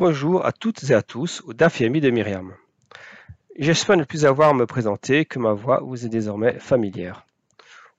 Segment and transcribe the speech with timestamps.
[0.00, 2.54] Bonjour à toutes et à tous au DAF Yami de Myriam.
[3.58, 7.26] J'espère ne plus avoir à me présenter que ma voix vous est désormais familière.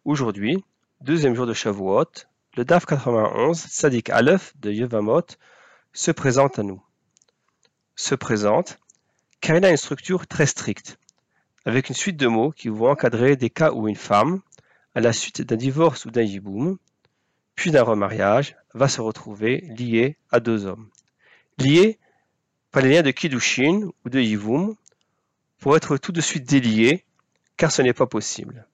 [0.03, 0.65] Aujourd'hui,
[1.01, 2.25] deuxième jour de Shavuot,
[2.57, 5.27] le DAF 91, Sadik Aleph de Yevamot,
[5.93, 6.81] se présente à nous.
[7.95, 8.79] Se présente
[9.39, 10.97] car il a une structure très stricte,
[11.65, 14.41] avec une suite de mots qui vont encadrer des cas où une femme,
[14.95, 16.79] à la suite d'un divorce ou d'un yiboum,
[17.53, 20.89] puis d'un remariage, va se retrouver liée à deux hommes.
[21.57, 21.99] Liée
[22.71, 24.75] par les liens de Kiddushin ou de Yivoum,
[25.59, 27.05] pour être tout de suite déliés,
[27.57, 28.65] car ce n'est pas possible.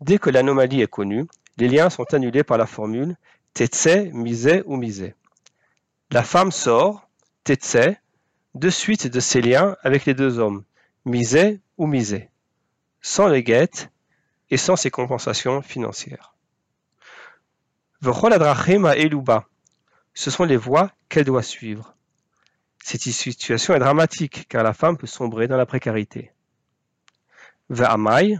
[0.00, 1.26] Dès que l'anomalie est connue,
[1.56, 3.16] les liens sont annulés par la formule
[3.54, 5.14] Tetse, Misé ou Misé.
[6.10, 7.08] La femme sort,
[7.44, 7.96] Tetse,
[8.54, 10.64] de suite de ses liens avec les deux hommes,
[11.04, 12.30] Misé ou Misé,
[13.00, 13.90] sans les guettes
[14.50, 16.34] et sans ses compensations financières.
[20.16, 21.94] Ce sont les voies qu'elle doit suivre.
[22.82, 26.32] Cette situation est dramatique car la femme peut sombrer dans la précarité.
[27.68, 28.38] Ve'amai.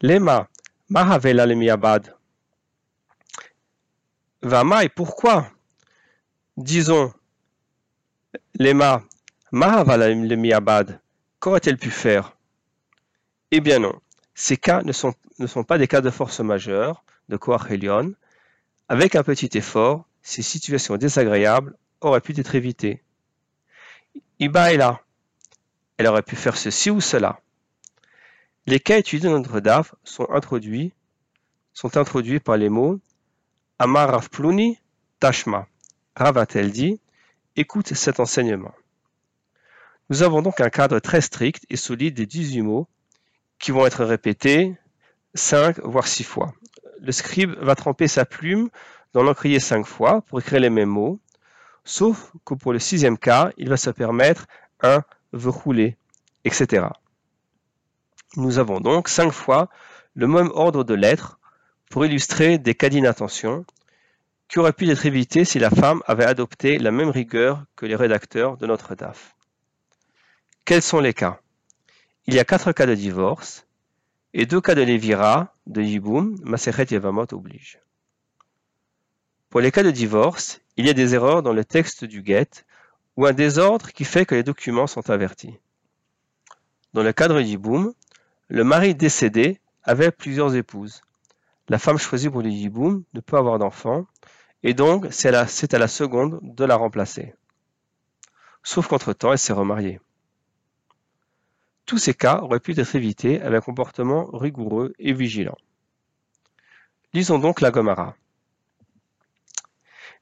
[0.00, 0.48] Lema.
[0.88, 2.14] Mahavela lemiabad.
[4.42, 5.50] Ve'amai, pourquoi
[6.56, 7.12] Disons,
[8.54, 9.02] Lema.
[9.50, 11.00] Mahavala lemiabad.
[11.40, 12.36] Qu'aurait-elle pu faire?
[13.50, 14.00] Eh bien non.
[14.36, 17.64] Ces cas ne sont, ne sont pas des cas de force majeure, de Koach
[18.88, 23.00] avec un petit effort, ces situations désagréables auraient pu être évitées.
[24.40, 25.00] Iba est là.
[25.98, 27.40] Elle aurait pu faire ceci ou cela.
[28.66, 30.90] Les cas étudiés dans notre DAF sont introduits,
[32.40, 32.98] par les mots
[33.78, 34.80] Amar Pluni
[35.20, 35.68] Tashma.
[36.16, 37.00] Rav dit
[37.54, 38.74] Écoute cet enseignement.
[40.10, 42.88] Nous avons donc un cadre très strict et solide des 18 mots
[43.60, 44.74] qui vont être répétés
[45.34, 46.52] 5 voire 6 fois
[47.00, 48.68] le scribe va tremper sa plume
[49.16, 51.18] dans l'encrier cinq fois pour écrire les mêmes mots,
[51.86, 54.46] sauf que pour le sixième cas, il va se permettre
[54.82, 55.96] un rouler,
[56.44, 56.88] etc.
[58.36, 59.70] Nous avons donc cinq fois
[60.12, 61.40] le même ordre de lettres
[61.90, 63.64] pour illustrer des cas d'inattention
[64.48, 67.96] qui auraient pu être évités si la femme avait adopté la même rigueur que les
[67.96, 69.34] rédacteurs de notre DAF.
[70.66, 71.40] Quels sont les cas?
[72.26, 73.66] Il y a quatre cas de divorce,
[74.34, 77.80] et deux cas de Lévira, de Yiboum, Masechet Yevamot oblige.
[79.50, 82.64] Pour les cas de divorce, il y a des erreurs dans le texte du get
[83.16, 85.56] ou un désordre qui fait que les documents sont avertis.
[86.92, 87.94] Dans le cadre Yiboum,
[88.48, 91.00] le mari décédé avait plusieurs épouses.
[91.68, 94.06] La femme choisie pour le Yiboum ne peut avoir d'enfant
[94.62, 97.34] et donc c'est à la seconde de la remplacer.
[98.62, 100.00] Sauf qu'entre-temps, elle s'est remariée.
[101.86, 105.56] Tous ces cas auraient pu être évités avec un comportement rigoureux et vigilant.
[107.12, 108.16] Lisons donc la Gomara.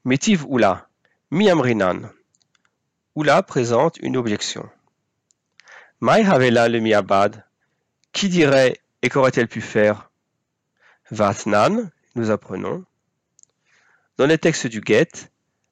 [0.07, 0.87] Métiv Oula,
[1.31, 2.11] Miamrinan.
[3.15, 4.69] Oula présente une objection.
[5.99, 7.43] Mai Havela le Miabad.
[8.11, 10.11] Qui dirait et qu'aurait-elle pu faire?
[11.09, 12.85] Vatnan, nous apprenons.
[14.19, 15.09] Dans les textes du Get,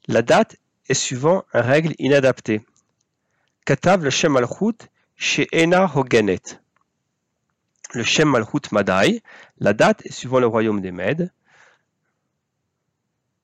[0.08, 0.56] la date
[0.90, 2.66] est suivant une règle inadaptée.
[3.68, 4.36] Katav le Shem
[5.16, 6.60] chez Ena Hogenet.
[7.94, 9.22] Le Shem Malchut Madai,
[9.60, 11.32] la date est suivant le royaume des Mèdes.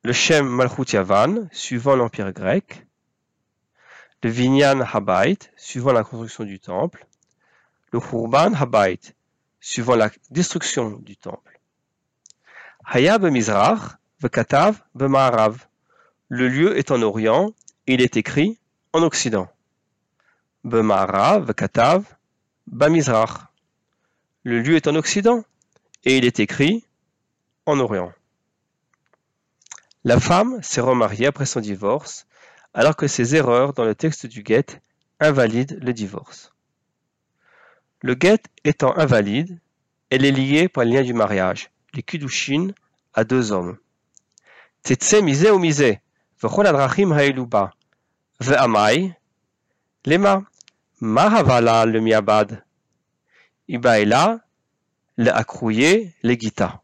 [0.03, 2.85] Le Shem Malchut Yavan, suivant l'empire grec.
[4.23, 7.05] Le Vinyan Habait, suivant la construction du temple.
[7.91, 8.99] Le Khurban Habait,
[9.59, 11.59] suivant la destruction du temple.
[12.85, 15.67] Hayab Mizrach, Vekatav Bemarav.
[16.29, 17.53] Le lieu est en Orient
[17.91, 18.59] il est écrit
[18.93, 19.49] en Occident.
[20.63, 22.05] Bemarav Katav
[22.67, 23.47] Bamizrach.
[24.43, 25.43] Le lieu est en Occident
[26.05, 26.85] et il est écrit
[27.65, 28.13] en Orient.
[30.05, 32.25] La femme s'est remariée après son divorce
[32.73, 34.65] alors que ses erreurs dans le texte du guet
[35.19, 36.53] invalident le divorce.
[38.01, 39.59] Le guet étant invalide,
[40.09, 42.69] elle est liée par le lien du mariage, les kudushin,
[43.13, 43.77] à deux hommes.
[44.83, 45.97] Tetse mise ou mise,
[50.05, 50.43] lema,
[51.01, 52.63] Mahavala le miabad.
[53.67, 56.81] Le accrouillé le.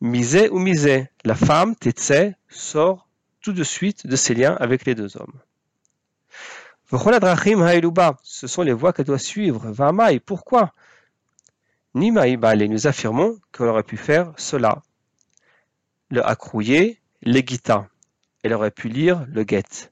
[0.00, 3.08] Misé ou misé, la femme Tetse sort
[3.40, 5.40] tout de suite de ses liens avec les deux hommes.
[8.22, 9.70] Ce sont les voies qu'elle doit suivre.
[9.70, 10.74] Vamai, pourquoi?
[11.94, 14.82] Nimaïbale, nous affirmons qu'elle aurait pu faire cela.
[16.10, 17.88] Le accrouillé, le guita.
[18.42, 19.90] Elle aurait pu lire le guet.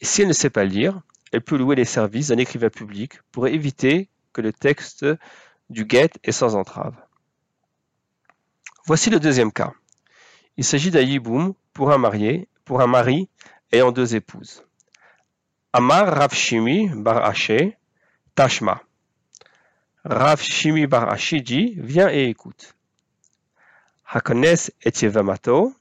[0.00, 1.02] Et si elle ne sait pas lire,
[1.32, 5.04] elle peut louer les services d'un écrivain public pour éviter que le texte
[5.68, 6.94] du get est sans entrave.
[8.84, 9.72] Voici le deuxième cas.
[10.56, 13.28] Il s'agit d'un yiboum pour un marié pour un mari
[13.70, 14.64] ayant deux épouses.
[15.72, 17.78] Amar Rav Shimi bar Haché,
[18.34, 18.82] Tashma.
[20.04, 22.74] Rav Shimi bar Haché dit, viens et écoute.
[24.06, 24.44] Hakones
[24.82, 25.74] et Yevamato,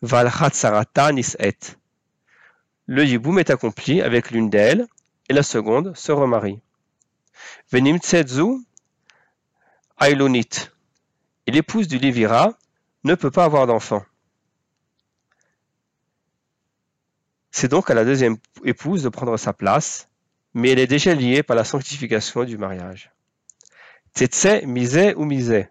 [0.00, 1.76] Valchat Sarata Nis'et.
[2.86, 4.86] Le yiboum est accompli avec l'une d'elles,
[5.28, 6.60] et la seconde se remarie.
[7.70, 8.64] Venim Tsetzu,
[10.00, 10.70] Ailonit.
[11.46, 12.56] Et l'épouse du Lévira
[13.04, 14.04] ne peut pas avoir d'enfant.
[17.50, 20.08] C'est donc à la deuxième épouse de prendre sa place,
[20.54, 23.10] mais elle est déjà liée par la sanctification du mariage.
[24.14, 25.66] Tetse mise ou mise.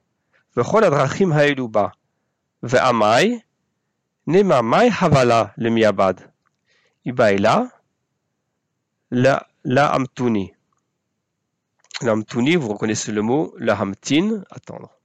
[0.55, 1.93] Vechol adrachim ha'iluba.
[2.63, 3.43] Ve'amai.
[4.27, 6.31] Nema mai havala le miabad.
[7.05, 7.69] Ibaila.
[9.09, 10.53] La, la amtuni.
[12.01, 15.00] La amtuni, vous reconnaissez le mot, la hamtin, attendre.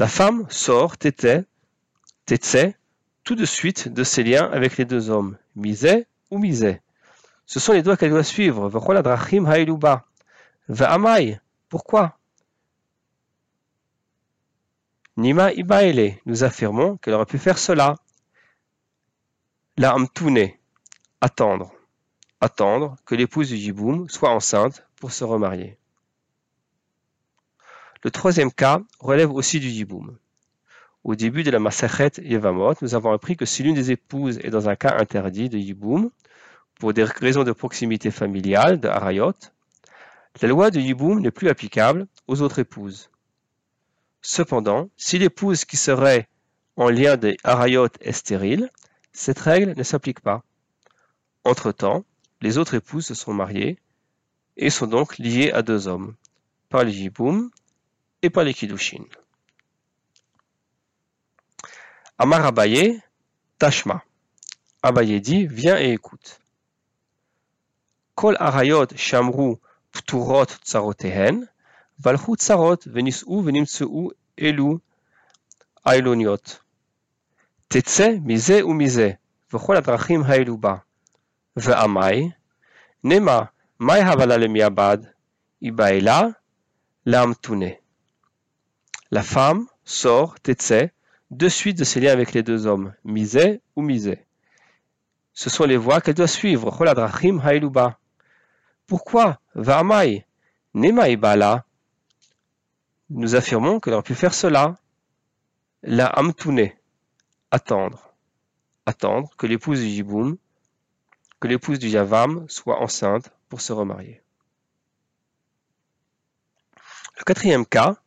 [0.00, 1.26] La femme sort, tetse,
[3.22, 6.80] tout de suite de ses liens avec les deux hommes, misé ou misé.
[7.44, 8.70] Ce sont les doigts qu'elle doit suivre.
[11.68, 12.16] Pourquoi?
[15.18, 17.94] Nima ibaele, nous affirmons qu'elle aurait pu faire cela.
[19.76, 20.48] La amtune,
[21.20, 21.74] attendre.
[22.40, 25.76] Attendre que l'épouse du Jiboum soit enceinte pour se remarier.
[28.02, 30.16] Le troisième cas relève aussi du Yiboum.
[31.04, 34.48] Au début de la Masachet Yevamot, nous avons appris que si l'une des épouses est
[34.48, 36.10] dans un cas interdit de Yiboum,
[36.78, 39.34] pour des raisons de proximité familiale, de Harayot,
[40.40, 43.10] la loi de Yiboum n'est plus applicable aux autres épouses.
[44.22, 46.26] Cependant, si l'épouse qui serait
[46.76, 48.70] en lien de Harayot est stérile,
[49.12, 50.42] cette règle ne s'applique pas.
[51.44, 52.06] Entre-temps,
[52.40, 53.78] les autres épouses se sont mariées
[54.56, 56.14] et sont donc liées à deux hommes,
[56.70, 57.50] par le Yiboum
[58.22, 59.04] et par les Kiddushin.
[62.18, 63.00] Amar Abaye,
[63.58, 64.02] Tashma.
[64.82, 66.40] Abaye dit, viens et écoute.
[68.14, 69.56] Kol arayot shamru
[69.92, 71.46] pturot tsarotehen,
[71.98, 74.78] valchu tsarot venis'u venimtseu elu
[75.84, 76.60] ailoniot.
[77.70, 79.16] Tetse mise ou mise,
[79.50, 80.84] v'chol adrachim haelu ba.
[81.56, 82.32] Ve'amai,
[83.02, 85.08] nema, mai havala le miabad,
[85.60, 86.34] ibaela,
[87.06, 87.79] lamtune.
[89.10, 90.90] La femme sort, tetse,
[91.30, 94.24] de suite de ses liens avec les deux hommes, misé ou misé.
[95.32, 96.70] Ce sont les voies qu'elle doit suivre.
[98.86, 100.26] Pourquoi Va'amai
[100.74, 101.64] Bala?
[103.10, 104.76] Nous affirmons qu'elle aurait pu faire cela.
[105.82, 106.70] La amtune.
[107.50, 108.12] Attendre.
[108.86, 110.36] Attendre que l'épouse du Jiboum,
[111.40, 114.22] que l'épouse du Yavam soit enceinte pour se remarier.
[117.18, 117.99] Le quatrième cas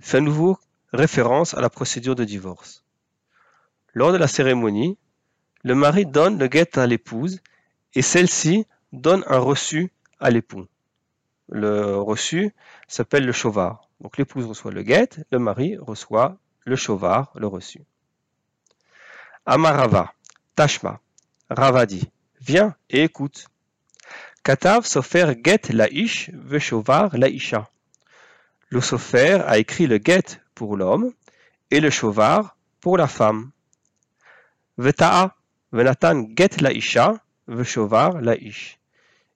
[0.00, 0.58] fait à nouveau
[0.92, 2.82] Référence à la procédure de divorce.
[3.92, 4.96] Lors de la cérémonie,
[5.62, 7.40] le mari donne le guet à l'épouse
[7.94, 10.66] et celle-ci donne un reçu à l'époux.
[11.50, 12.54] Le reçu
[12.86, 13.88] s'appelle le chauvard.
[14.00, 17.82] Donc l'épouse reçoit le guet, le mari reçoit le chauvard, le reçu.
[19.44, 20.14] Amarava,
[20.54, 21.00] Tashma,
[21.50, 22.08] Ravadi,
[22.40, 23.48] viens et écoute.
[24.42, 26.58] Katav sofer get laish ve
[27.12, 27.68] la laisha.
[28.80, 31.12] Sofer a écrit le guet pour l'homme
[31.70, 33.50] et le chauvard pour la femme.
[34.76, 35.36] Veta'a,
[35.72, 38.36] venatan get la la.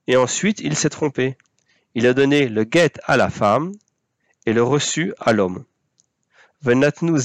[0.07, 1.37] Et ensuite il s'est trompé.
[1.95, 3.73] Il a donné le get à la femme
[4.47, 5.65] et le reçu à l'homme.
[6.63, 7.19] Venatnu.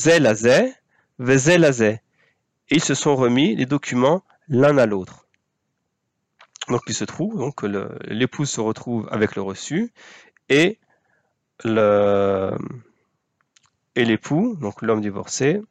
[2.70, 5.26] Ils se sont remis les documents l'un à l'autre.
[6.70, 7.64] Donc il se trouve, donc
[8.04, 9.94] l'épouse se retrouve avec le reçu
[10.50, 10.80] et
[11.64, 12.56] le,
[13.96, 15.62] et l'époux, donc l'homme divorcé,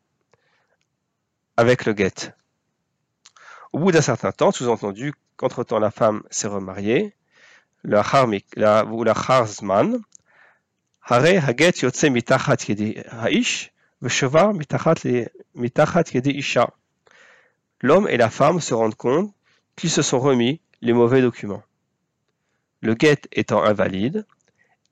[1.57, 2.35] avec le guet.
[3.73, 7.15] Au bout d'un certain temps, sous-entendu qu'entre-temps la femme s'est remariée,
[7.85, 10.01] la, ou la harzman,
[11.03, 16.71] hare haget yotse mitachat yedi haish, veshovar mitachat yedi isha.
[17.81, 19.33] L'homme et la femme se rendent compte
[19.77, 21.63] qu'ils se sont remis les mauvais documents.
[22.81, 24.27] Le guet étant invalide,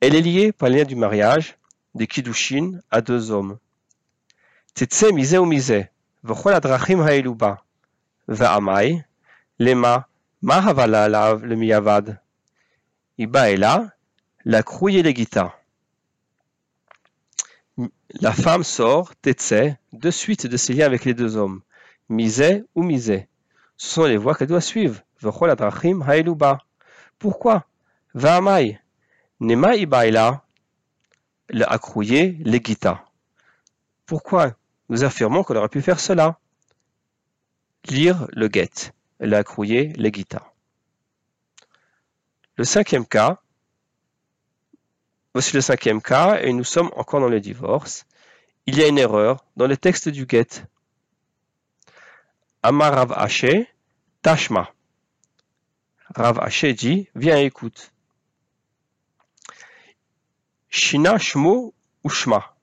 [0.06, 1.56] elle est liée par le lien du mariage
[1.94, 3.58] des kiddushin à deux hommes.
[4.74, 5.86] Tetse mise ou mise,
[6.22, 7.64] v'chol adrachim ha'iluba,
[8.28, 9.02] ve'amai,
[9.58, 10.06] lema,
[10.42, 12.20] ma havala alav le miyavad.
[13.16, 13.94] Iba ela,
[14.44, 15.58] la crouille et les guitares.
[18.20, 19.54] La femme sort, tetse,
[19.94, 21.62] de suite de ses liens avec les deux hommes.
[22.10, 23.24] Mise ou mise.
[23.78, 25.00] Ce sont les voies qu'elle doit suivre.
[27.18, 27.64] Pourquoi?
[28.14, 28.78] Ve'amai.
[29.40, 30.44] Nema iba ela,
[31.48, 32.62] le accrouillé, les
[34.06, 34.54] Pourquoi
[34.88, 36.38] nous affirmons qu'elle aurait pu faire cela?
[37.86, 40.52] Lire le get, la accrouiller les guitares.
[42.56, 43.40] Le cinquième cas,
[45.32, 48.06] voici le cinquième cas, et nous sommes encore dans le divorce.
[48.66, 50.64] Il y a une erreur dans le texte du get.
[52.62, 53.68] Amar Rav Haché,
[54.22, 54.72] Tashma.
[56.14, 57.93] Rav Haché dit, viens écoute.
[60.76, 62.56] Shina Shmo ou Shma.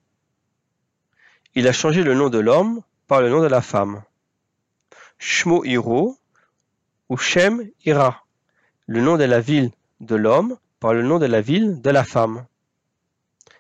[1.56, 4.04] Il a changé le nom de l'homme par le nom de la femme.
[5.18, 6.18] Shmo Hiro
[7.08, 8.26] ou Shem Ira,
[8.86, 12.04] le nom de la ville de l'homme par le nom de la ville de la
[12.04, 12.46] femme.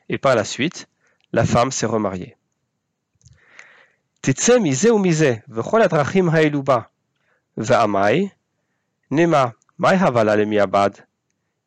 [0.10, 0.90] Et par la suite,
[1.32, 2.36] la femme s'est remariée.
[4.22, 6.92] Tetse mise ou mise, vechol adrachim ha'iluba,
[7.56, 8.30] ve'amai,
[9.12, 11.08] nema, mai havala le miabad,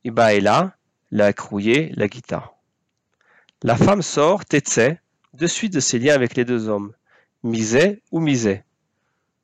[0.05, 0.77] ibaela,
[1.11, 2.54] la crouillée, la guitare.
[3.67, 4.99] La femme sort, tetse,
[5.33, 6.93] de suite de ses liens avec les deux hommes,
[7.43, 8.63] misé ou misé.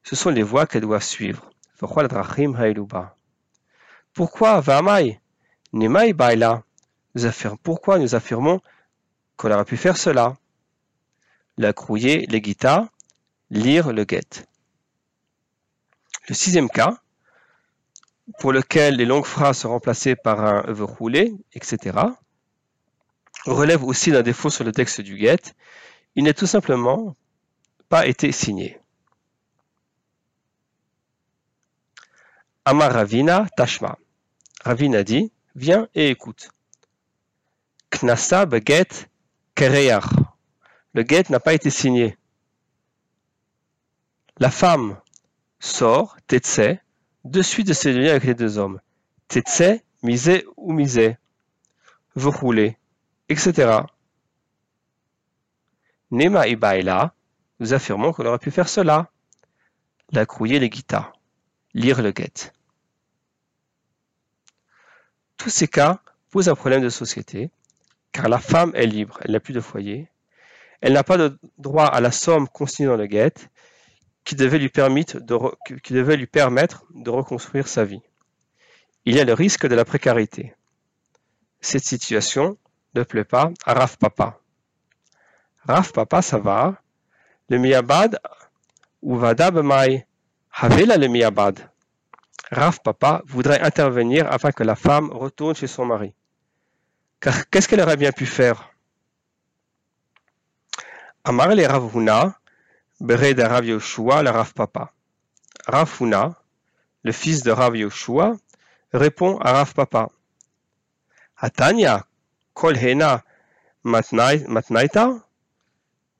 [0.02, 1.50] Ce sont les voies qu'elle doit suivre.
[4.12, 5.18] Pourquoi Vamai?
[5.72, 6.62] Nemai Baila
[7.62, 8.60] Pourquoi nous affirmons
[9.38, 10.36] qu'on aurait pu faire cela?
[11.56, 12.88] La crouiller les guitares
[13.48, 14.44] lire le get.
[16.28, 16.98] Le sixième cas,
[18.38, 21.96] pour lequel les longues phrases sont remplacées par un veut rouler, etc.,
[23.46, 25.54] relève aussi d'un défaut sur le texte du get.
[26.14, 27.16] Il n'est tout simplement
[27.88, 28.78] pas été signé.
[32.64, 33.98] Amar Ravina Tashma.
[34.64, 36.50] Ravina dit, viens et écoute.
[37.90, 39.08] Knasa beget
[39.54, 40.04] kereyach.
[40.92, 42.16] Le get n'a pas été signé.
[44.38, 44.98] La femme
[45.58, 46.78] sort, tetse,
[47.24, 48.80] de suite de ses liens avec les deux hommes.
[49.28, 51.16] Tetse, misé ou misé.
[52.14, 52.76] Vous roulez,
[53.30, 53.84] etc.
[56.10, 57.14] Nema Ibaila,
[57.60, 59.10] nous affirmons qu'on aurait pu faire cela.
[60.10, 61.12] La crouiller les guitares.
[61.72, 62.52] Lire le guet.
[65.36, 67.50] Tous ces cas posent un problème de société,
[68.10, 70.08] car la femme est libre, elle n'a plus de foyer,
[70.80, 73.34] elle n'a pas de droit à la somme consignée dans le guet,
[74.24, 75.18] qui devait lui permettre
[76.90, 78.02] de reconstruire sa vie.
[79.04, 80.54] Il y a le risque de la précarité.
[81.60, 82.58] Cette situation
[82.94, 84.38] ne plaît pas à Raf Papa.
[85.66, 86.80] Raf Papa, ça va.
[87.48, 88.18] Le miyabad
[89.02, 90.06] ou vadab mai
[90.52, 91.58] havela le miyabad.
[92.50, 96.12] Raf Papa voudrait intervenir afin que la femme retourne chez son mari.
[97.20, 98.70] Car qu'est-ce qu'elle aurait bien pu faire?
[101.22, 102.34] Amar le Ravuna,
[103.00, 104.92] de Rav Yoshua, le Rav Papa.
[105.66, 106.34] Rafuna,
[107.04, 108.36] le fils de Rav Yoshua,
[108.92, 110.08] répond à Rav Papa.
[111.36, 112.06] Atania,
[113.84, 115.10] matnaita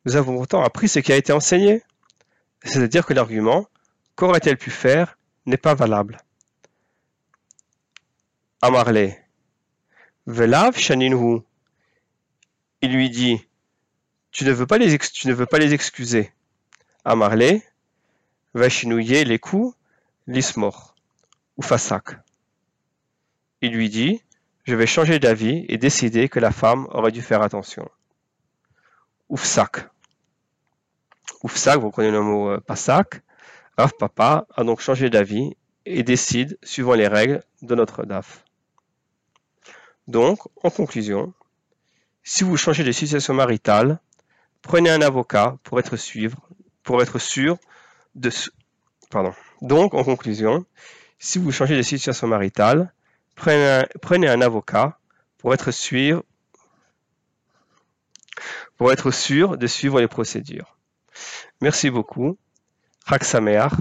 [0.05, 1.83] Nous avons pourtant appris ce qui a été enseigné.
[2.63, 3.67] C'est-à-dire que l'argument,
[4.17, 6.19] qu'aurait-elle pu faire, n'est pas valable.
[8.63, 9.15] Amarle.
[10.27, 11.41] Velav shaninhu.
[12.83, 13.47] Il lui dit,
[14.31, 16.33] tu ne veux pas les, tu ne veux pas les excuser.
[17.05, 17.61] Amarle,
[18.53, 19.77] Vachinouye les coups,
[20.27, 20.95] l'ismor,
[21.57, 22.19] ou fasak.
[23.63, 24.23] Il lui dit,
[24.71, 27.91] je vais changer d'avis et décider que la femme aurait dû faire attention.
[29.29, 29.89] Oufsak.
[31.43, 33.21] Oufsak, vous connaissez le mot euh, pasak.
[33.77, 38.45] Rav Papa a donc changé d'avis et décide suivant les règles de notre DAF.
[40.07, 41.35] Donc, en conclusion,
[42.23, 43.99] si vous changez de situation maritale,
[44.63, 45.97] prenez un avocat pour être
[46.85, 47.59] pour être sûr
[48.15, 48.31] de...
[49.11, 49.35] Pardon.
[49.63, 50.65] Donc, en conclusion,
[51.19, 52.93] si vous changez de situation maritale,
[53.35, 54.99] prenez un, avocat
[55.39, 56.23] pour être sûr
[58.77, 60.79] pour être sûr de suivre les procédures.
[61.61, 62.39] Merci beaucoup.
[63.05, 63.77] Raksamear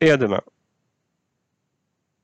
[0.00, 0.42] et à demain.